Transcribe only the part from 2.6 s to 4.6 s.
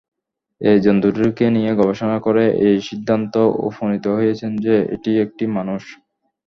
এই সিদ্ধান্তে উপনীত হয়েছেন